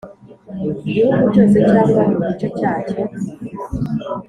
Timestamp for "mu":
2.09-2.15